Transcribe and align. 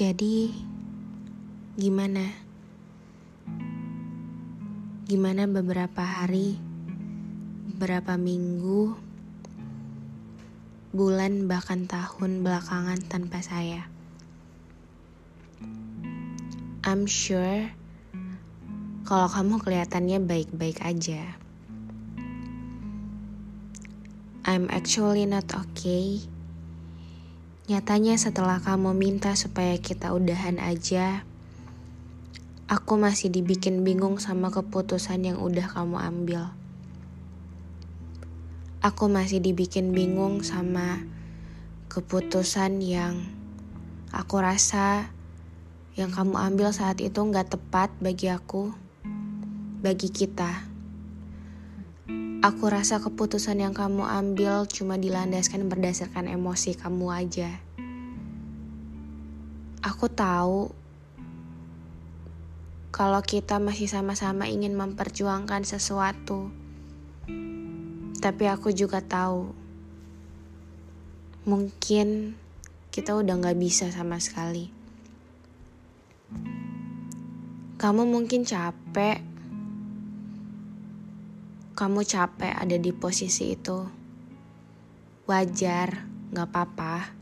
Jadi, 0.00 0.48
gimana? 1.76 2.24
Gimana 5.04 5.44
beberapa 5.44 6.00
hari, 6.00 6.56
beberapa 7.68 8.16
minggu, 8.16 8.96
bulan 10.96 11.44
bahkan 11.44 11.84
tahun 11.84 12.40
belakangan 12.40 12.96
tanpa 13.12 13.44
saya? 13.44 13.92
I'm 16.80 17.04
sure 17.04 17.68
kalau 19.04 19.28
kamu 19.28 19.60
kelihatannya 19.60 20.24
baik-baik 20.24 20.80
aja. 20.80 21.36
I'm 24.48 24.64
actually 24.72 25.28
not 25.28 25.52
okay. 25.52 26.24
Nyatanya 27.70 28.18
setelah 28.18 28.58
kamu 28.58 28.98
minta 28.98 29.30
supaya 29.38 29.78
kita 29.78 30.10
udahan 30.10 30.58
aja, 30.58 31.22
aku 32.66 32.98
masih 32.98 33.30
dibikin 33.30 33.86
bingung 33.86 34.18
sama 34.18 34.50
keputusan 34.50 35.22
yang 35.22 35.38
udah 35.38 35.70
kamu 35.70 36.02
ambil. 36.02 36.50
Aku 38.82 39.06
masih 39.06 39.38
dibikin 39.38 39.94
bingung 39.94 40.42
sama 40.42 40.98
keputusan 41.86 42.82
yang 42.82 43.22
aku 44.10 44.42
rasa 44.42 45.14
yang 45.94 46.10
kamu 46.10 46.42
ambil 46.42 46.74
saat 46.74 46.98
itu 46.98 47.22
nggak 47.22 47.54
tepat 47.54 47.94
bagi 48.02 48.34
aku, 48.34 48.74
bagi 49.78 50.10
kita. 50.10 50.69
Aku 52.40 52.72
rasa 52.72 53.04
keputusan 53.04 53.60
yang 53.60 53.76
kamu 53.76 54.00
ambil 54.00 54.64
cuma 54.64 54.96
dilandaskan 54.96 55.68
berdasarkan 55.68 56.24
emosi 56.24 56.72
kamu 56.72 57.12
aja. 57.12 57.60
Aku 59.84 60.08
tahu 60.08 60.72
kalau 62.88 63.20
kita 63.20 63.60
masih 63.60 63.92
sama-sama 63.92 64.48
ingin 64.48 64.72
memperjuangkan 64.72 65.68
sesuatu, 65.68 66.48
tapi 68.24 68.48
aku 68.48 68.72
juga 68.72 69.04
tahu 69.04 69.52
mungkin 71.44 72.40
kita 72.88 73.20
udah 73.20 73.36
gak 73.36 73.60
bisa 73.60 73.92
sama 73.92 74.16
sekali. 74.16 74.72
Kamu 77.76 78.08
mungkin 78.08 78.48
capek 78.48 79.29
kamu 81.80 82.04
capek 82.04 82.52
ada 82.52 82.76
di 82.76 82.92
posisi 82.92 83.56
itu. 83.56 83.88
Wajar, 85.24 86.04
gak 86.28 86.52
apa-apa. 86.52 87.16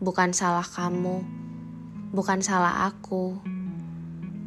Bukan 0.00 0.32
salah 0.32 0.64
kamu, 0.64 1.20
bukan 2.16 2.40
salah 2.40 2.88
aku. 2.88 3.36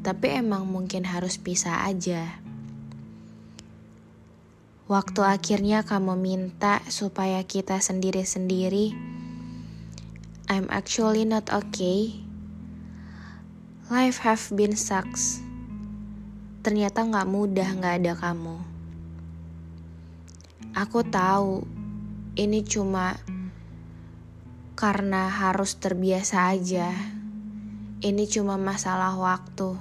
Tapi 0.01 0.41
emang 0.41 0.66
mungkin 0.66 1.05
harus 1.05 1.38
pisah 1.38 1.85
aja. 1.85 2.41
Waktu 4.89 5.21
akhirnya 5.21 5.85
kamu 5.85 6.17
minta 6.17 6.81
supaya 6.89 7.45
kita 7.45 7.77
sendiri-sendiri. 7.77 8.97
I'm 10.50 10.66
actually 10.73 11.21
not 11.21 11.53
okay. 11.53 12.17
Life 13.94 14.25
have 14.25 14.41
been 14.57 14.73
sucks. 14.73 15.38
Ternyata 16.66 17.05
gak 17.05 17.29
mudah 17.29 17.69
gak 17.77 18.01
ada 18.01 18.17
kamu. 18.17 18.81
Aku 20.72 21.03
tahu 21.03 21.67
ini 22.39 22.63
cuma 22.63 23.19
karena 24.79 25.29
harus 25.29 25.77
terbiasa 25.77 26.49
aja. 26.55 26.89
Ini 28.01 28.25
cuma 28.25 28.57
masalah 28.57 29.13
waktu. 29.13 29.77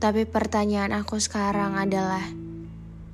Tapi 0.00 0.24
pertanyaan 0.24 0.96
aku 0.96 1.20
sekarang 1.20 1.76
adalah, 1.76 2.24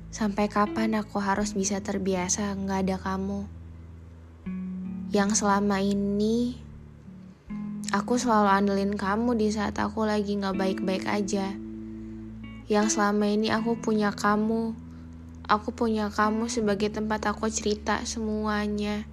sampai 0.09 0.49
kapan 0.49 0.97
aku 0.97 1.19
harus 1.19 1.53
bisa 1.53 1.83
terbiasa 1.83 2.55
nggak 2.55 2.79
ada 2.87 2.97
kamu? 2.97 3.45
Yang 5.11 5.43
selama 5.43 5.83
ini 5.83 6.57
aku 7.91 8.15
selalu 8.17 8.49
andelin 8.49 8.95
kamu 8.95 9.37
di 9.37 9.53
saat 9.53 9.77
aku 9.77 10.05
lagi 10.05 10.39
nggak 10.39 10.57
baik-baik 10.57 11.05
aja. 11.09 11.51
Yang 12.69 12.87
selama 12.95 13.25
ini 13.27 13.51
aku 13.51 13.77
punya 13.77 14.15
kamu 14.15 14.88
Aku 15.49 15.73
punya 15.73 16.13
kamu 16.13 16.45
sebagai 16.45 16.93
tempat 16.93 17.25
aku 17.25 17.49
cerita 17.49 18.05
semuanya. 18.05 19.09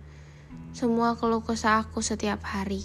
Semua 0.77 1.17
keluh 1.17 1.41
kesah 1.41 1.81
aku 1.81 2.05
setiap 2.05 2.45
hari. 2.45 2.85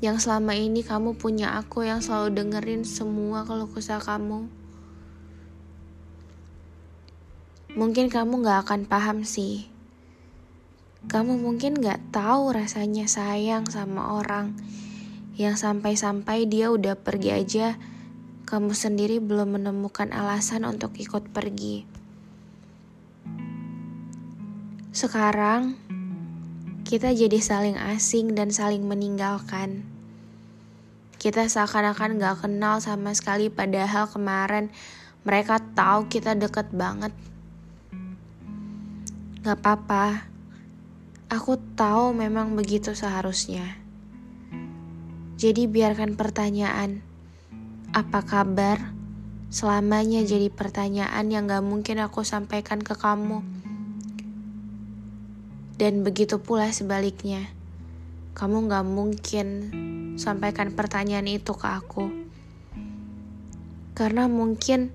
Yang 0.00 0.24
selama 0.24 0.56
ini 0.56 0.80
kamu 0.80 1.20
punya 1.20 1.52
aku 1.60 1.84
yang 1.84 2.00
selalu 2.00 2.32
dengerin 2.32 2.88
semua 2.88 3.44
keluh 3.44 3.68
kesah 3.68 4.00
kamu. 4.00 4.48
Mungkin 7.76 8.08
kamu 8.08 8.40
gak 8.40 8.64
akan 8.64 8.88
paham 8.88 9.28
sih. 9.28 9.68
Kamu 11.12 11.36
mungkin 11.36 11.76
gak 11.76 12.08
tahu 12.08 12.56
rasanya 12.56 13.04
sayang 13.04 13.68
sama 13.68 14.16
orang 14.16 14.56
yang 15.36 15.60
sampai-sampai 15.60 16.48
dia 16.48 16.72
udah 16.72 16.96
pergi 16.96 17.36
aja 17.36 17.76
kamu 18.46 18.78
sendiri 18.78 19.18
belum 19.18 19.58
menemukan 19.58 20.14
alasan 20.14 20.62
untuk 20.62 20.94
ikut 21.02 21.34
pergi. 21.34 21.82
Sekarang, 24.94 25.74
kita 26.86 27.10
jadi 27.10 27.42
saling 27.42 27.74
asing 27.74 28.38
dan 28.38 28.54
saling 28.54 28.86
meninggalkan. 28.86 29.82
Kita 31.18 31.50
seakan-akan 31.50 32.22
gak 32.22 32.46
kenal 32.46 32.78
sama 32.78 33.10
sekali 33.18 33.50
padahal 33.50 34.06
kemarin 34.06 34.70
mereka 35.26 35.58
tahu 35.74 36.06
kita 36.06 36.38
deket 36.38 36.70
banget. 36.70 37.10
Gak 39.42 39.58
apa-apa, 39.58 40.22
aku 41.26 41.58
tahu 41.74 42.14
memang 42.14 42.54
begitu 42.54 42.94
seharusnya. 42.94 43.74
Jadi 45.34 45.66
biarkan 45.66 46.14
pertanyaan, 46.14 47.02
apa 47.96 48.20
kabar? 48.20 48.92
Selamanya 49.48 50.20
jadi 50.20 50.52
pertanyaan 50.52 51.32
yang 51.32 51.48
gak 51.48 51.64
mungkin 51.64 52.04
aku 52.04 52.28
sampaikan 52.28 52.84
ke 52.84 52.92
kamu. 52.92 53.40
Dan 55.80 56.04
begitu 56.04 56.36
pula 56.36 56.68
sebaliknya. 56.76 57.48
Kamu 58.36 58.68
gak 58.68 58.84
mungkin 58.84 59.46
sampaikan 60.20 60.76
pertanyaan 60.76 61.24
itu 61.24 61.56
ke 61.56 61.64
aku. 61.72 62.12
Karena 63.96 64.28
mungkin 64.28 64.92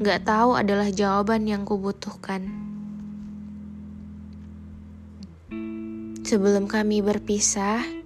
gak 0.00 0.32
tahu 0.32 0.56
adalah 0.56 0.88
jawaban 0.88 1.44
yang 1.44 1.68
kubutuhkan. 1.68 2.48
Sebelum 6.24 6.64
kami 6.64 7.04
berpisah, 7.04 7.99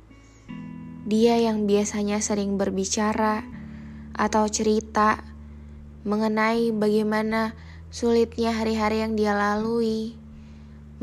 dia 1.04 1.36
yang 1.36 1.68
biasanya 1.68 2.24
sering 2.24 2.56
berbicara 2.56 3.44
atau 4.16 4.48
cerita 4.48 5.20
mengenai 6.08 6.72
bagaimana 6.72 7.52
sulitnya 7.92 8.56
hari-hari 8.56 9.04
yang 9.04 9.12
dia 9.12 9.36
lalui, 9.36 10.16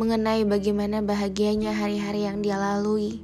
mengenai 0.02 0.42
bagaimana 0.42 1.06
bahagianya 1.06 1.78
hari-hari 1.78 2.26
yang 2.26 2.42
dia 2.42 2.58
lalui. 2.58 3.22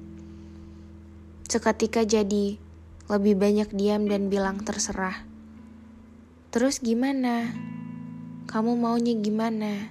Seketika 1.50 2.06
jadi 2.06 2.62
lebih 3.10 3.34
banyak 3.42 3.74
diam 3.74 4.06
dan 4.06 4.30
bilang 4.30 4.62
terserah. 4.62 5.26
Terus 6.54 6.78
gimana? 6.78 7.52
Kamu 8.46 8.78
maunya 8.78 9.18
gimana? 9.18 9.90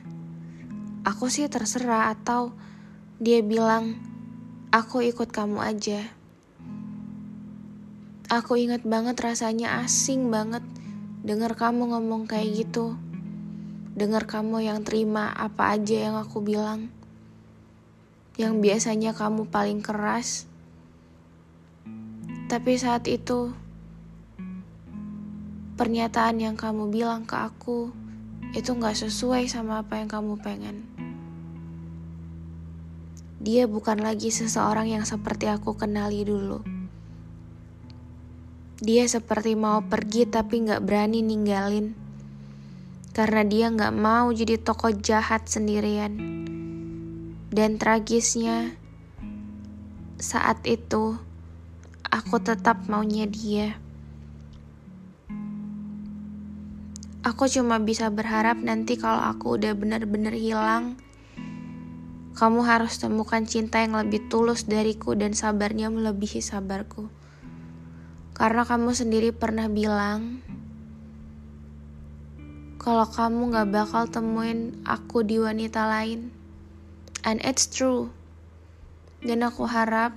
Aku 1.03 1.29
sih 1.35 1.51
terserah 1.51 2.15
atau 2.15 2.55
dia 3.19 3.43
bilang 3.43 3.99
aku 4.71 5.03
ikut 5.03 5.35
kamu 5.35 5.61
aja. 5.67 6.16
Aku 8.27 8.59
ingat 8.59 8.83
banget 8.83 9.15
rasanya 9.23 9.87
asing 9.87 10.35
banget 10.35 10.67
dengar 11.23 11.55
kamu 11.55 11.95
ngomong 11.95 12.27
kayak 12.27 12.59
gitu. 12.59 12.99
Dengar 13.95 14.27
kamu 14.27 14.67
yang 14.67 14.83
terima 14.83 15.31
apa 15.31 15.79
aja 15.79 16.11
yang 16.11 16.19
aku 16.19 16.43
bilang. 16.43 16.91
Yang 18.35 18.59
biasanya 18.59 19.15
kamu 19.15 19.47
paling 19.47 19.79
keras. 19.79 20.51
Tapi 22.51 22.75
saat 22.75 23.07
itu 23.07 23.55
pernyataan 25.79 26.43
yang 26.43 26.59
kamu 26.59 26.91
bilang 26.91 27.31
ke 27.31 27.39
aku 27.39 27.95
itu 28.59 28.75
gak 28.75 28.99
sesuai 28.99 29.47
sama 29.47 29.87
apa 29.87 30.03
yang 30.03 30.11
kamu 30.11 30.35
pengen. 30.43 30.83
Dia 33.39 33.71
bukan 33.71 34.03
lagi 34.03 34.35
seseorang 34.35 34.91
yang 34.91 35.07
seperti 35.07 35.47
aku 35.47 35.79
kenali 35.79 36.27
dulu. 36.27 36.76
Dia 38.77 39.09
seperti 39.09 39.57
mau 39.57 39.81
pergi 39.81 40.29
tapi 40.29 40.69
gak 40.69 40.85
berani 40.85 41.25
ninggalin. 41.25 41.97
Karena 43.17 43.41
dia 43.41 43.73
gak 43.73 43.97
mau 43.97 44.29
jadi 44.29 44.61
tokoh 44.61 44.93
jahat 45.01 45.49
sendirian. 45.49 46.13
Dan 47.49 47.81
tragisnya, 47.81 48.77
saat 50.21 50.61
itu 50.69 51.17
aku 52.05 52.37
tetap 52.37 52.85
maunya 52.85 53.25
dia. 53.25 53.81
Aku 57.25 57.49
cuma 57.49 57.81
bisa 57.81 58.13
berharap 58.13 58.61
nanti 58.61 59.01
kalau 59.01 59.25
aku 59.25 59.57
udah 59.57 59.73
benar-benar 59.73 60.37
hilang, 60.37 61.01
kamu 62.37 62.61
harus 62.61 63.01
temukan 63.01 63.49
cinta 63.49 63.81
yang 63.81 63.97
lebih 63.97 64.29
tulus 64.29 64.69
dariku 64.69 65.17
dan 65.17 65.33
sabarnya 65.33 65.89
melebihi 65.89 66.45
sabarku. 66.45 67.09
Karena 68.37 68.69
kamu 68.69 68.93
sendiri 68.93 69.33
pernah 69.33 69.65
bilang 69.65 70.45
kalau 72.77 73.09
kamu 73.09 73.49
gak 73.49 73.69
bakal 73.73 74.05
temuin 74.13 74.77
aku 74.85 75.25
di 75.25 75.41
wanita 75.41 75.89
lain. 75.89 76.29
And 77.25 77.41
it's 77.41 77.65
true. 77.65 78.13
Dan 79.25 79.41
aku 79.41 79.65
harap 79.65 80.13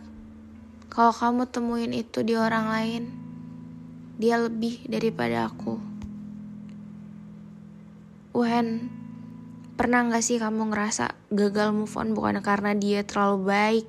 kalau 0.92 1.16
kamu 1.16 1.48
temuin 1.48 1.96
itu 1.96 2.20
di 2.28 2.36
orang 2.36 2.68
lain, 2.68 3.04
dia 4.20 4.36
lebih 4.36 4.84
daripada 4.92 5.48
aku. 5.48 5.80
Wen, 8.36 8.92
pernah 9.80 10.12
gak 10.12 10.28
sih 10.28 10.44
kamu 10.44 10.76
ngerasa 10.76 11.16
gagal 11.32 11.72
move 11.72 11.96
on 11.96 12.12
bukan 12.12 12.44
karena 12.44 12.76
dia 12.76 13.08
terlalu 13.08 13.48
baik, 13.48 13.88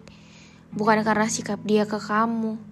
bukan 0.70 1.02
karena 1.02 1.26
sikap 1.26 1.58
dia 1.66 1.82
ke 1.82 1.98
kamu, 1.98 2.69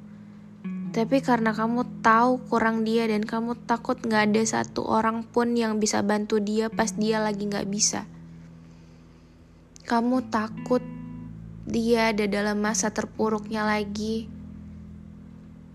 tapi 0.89 1.21
karena 1.21 1.53
kamu 1.53 2.01
tahu 2.01 2.49
kurang 2.49 2.81
dia 2.81 3.05
dan 3.05 3.21
kamu 3.21 3.61
takut 3.69 4.01
gak 4.01 4.33
ada 4.33 4.41
satu 4.41 4.89
orang 4.89 5.21
pun 5.21 5.53
yang 5.53 5.77
bisa 5.77 6.01
bantu 6.01 6.41
dia 6.41 6.73
pas 6.73 6.97
dia 6.97 7.21
lagi 7.21 7.45
gak 7.45 7.69
bisa. 7.69 8.09
Kamu 9.85 10.33
takut 10.33 10.81
dia 11.69 12.17
ada 12.17 12.25
dalam 12.25 12.65
masa 12.65 12.89
terpuruknya 12.89 13.69
lagi. 13.69 14.33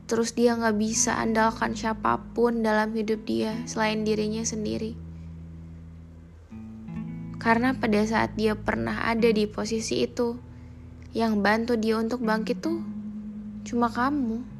Terus 0.09 0.33
dia 0.33 0.57
gak 0.57 0.81
bisa 0.81 1.21
andalkan 1.21 1.77
siapa 1.77 2.17
pun 2.33 2.65
dalam 2.65 2.89
hidup 2.97 3.21
dia 3.29 3.53
selain 3.69 4.01
dirinya 4.01 4.41
sendiri. 4.41 4.97
Karena 7.37 7.77
pada 7.77 8.01
saat 8.07 8.33
dia 8.33 8.57
pernah 8.57 9.05
ada 9.05 9.29
di 9.29 9.45
posisi 9.45 10.01
itu, 10.01 10.39
yang 11.13 11.43
bantu 11.43 11.77
dia 11.77 11.99
untuk 12.01 12.25
bangkit 12.25 12.57
tuh 12.63 12.81
cuma 13.67 13.91
kamu. 13.91 14.52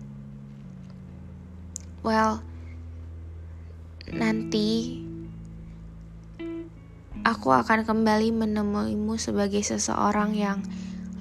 Well, 2.03 2.44
nanti 4.11 5.00
aku 7.23 7.55
akan 7.55 7.88
kembali 7.88 8.35
menemuimu 8.35 9.15
sebagai 9.15 9.63
seseorang 9.63 10.35
yang 10.35 10.59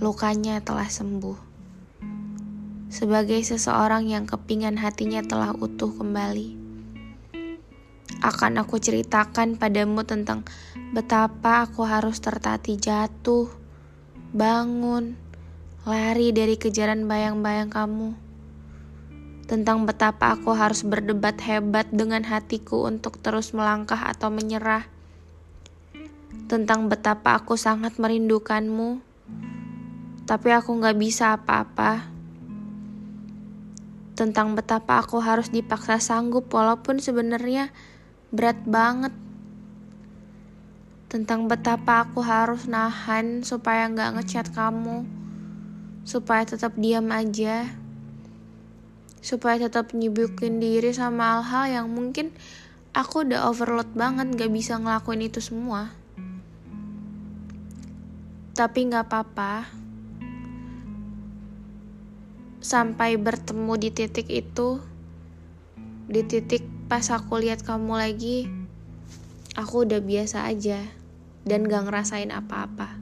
lukanya 0.02 0.58
telah 0.58 0.90
sembuh. 0.90 1.38
Sebagai 2.90 3.38
seseorang 3.46 4.10
yang 4.10 4.26
kepingan 4.26 4.74
hatinya 4.82 5.22
telah 5.22 5.54
utuh 5.54 5.94
kembali. 5.94 6.58
Akan 8.18 8.58
aku 8.58 8.82
ceritakan 8.82 9.62
padamu 9.62 10.02
tentang 10.02 10.42
betapa 10.90 11.62
aku 11.62 11.86
harus 11.86 12.18
tertati 12.18 12.74
jatuh, 12.74 13.46
bangun, 14.34 15.14
lari 15.86 16.34
dari 16.34 16.58
kejaran 16.58 17.06
bayang-bayang 17.06 17.70
kamu 17.70 18.21
tentang 19.52 19.84
betapa 19.84 20.32
aku 20.32 20.56
harus 20.56 20.80
berdebat 20.80 21.36
hebat 21.44 21.84
dengan 21.92 22.24
hatiku 22.24 22.88
untuk 22.88 23.20
terus 23.20 23.52
melangkah 23.52 24.00
atau 24.00 24.32
menyerah, 24.32 24.88
tentang 26.48 26.88
betapa 26.88 27.36
aku 27.36 27.60
sangat 27.60 28.00
merindukanmu, 28.00 29.04
tapi 30.24 30.56
aku 30.56 30.80
gak 30.80 30.96
bisa 30.96 31.36
apa-apa, 31.36 32.08
tentang 34.16 34.56
betapa 34.56 35.04
aku 35.04 35.20
harus 35.20 35.52
dipaksa 35.52 36.00
sanggup 36.00 36.48
walaupun 36.48 36.96
sebenarnya 36.96 37.76
berat 38.32 38.56
banget, 38.64 39.12
tentang 41.12 41.44
betapa 41.44 42.08
aku 42.08 42.24
harus 42.24 42.64
nahan 42.64 43.44
supaya 43.44 43.84
gak 43.92 44.16
ngechat 44.16 44.48
kamu, 44.56 45.04
supaya 46.08 46.40
tetap 46.48 46.72
diam 46.80 47.12
aja 47.12 47.81
supaya 49.22 49.70
tetap 49.70 49.94
nyibukin 49.94 50.58
diri 50.58 50.90
sama 50.90 51.38
hal-hal 51.38 51.80
yang 51.80 51.86
mungkin 51.88 52.34
aku 52.90 53.22
udah 53.22 53.46
overload 53.48 53.94
banget 53.94 54.34
gak 54.34 54.50
bisa 54.50 54.76
ngelakuin 54.76 55.24
itu 55.24 55.38
semua. 55.38 55.94
Tapi 58.52 58.78
gak 58.90 59.08
apa-apa. 59.08 59.70
Sampai 62.62 63.14
bertemu 63.16 63.72
di 63.78 63.90
titik 63.94 64.28
itu 64.28 64.82
di 66.06 66.22
titik 66.26 66.66
pas 66.90 67.08
aku 67.08 67.40
lihat 67.40 67.64
kamu 67.64 67.96
lagi 67.96 68.50
aku 69.56 69.88
udah 69.88 69.98
biasa 70.02 70.44
aja 70.44 70.82
dan 71.48 71.64
gak 71.64 71.88
ngerasain 71.88 72.28
apa-apa 72.28 73.01